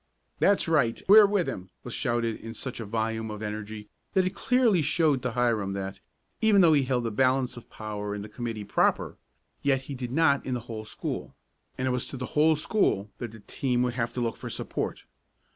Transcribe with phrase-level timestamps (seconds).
[0.39, 4.33] "That's right we're with him," was shouted in such a volume of energy that it
[4.33, 5.99] clearly showed to Hiram that,
[6.41, 9.17] even though he held the balance of power in the committee proper,
[9.61, 11.35] yet he did not in the whole school,
[11.77, 14.49] and it was to the whole school that the team would have to look for
[14.49, 15.03] support.